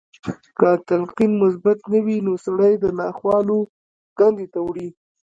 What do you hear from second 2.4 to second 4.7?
سړی د ناخوالو کندې ته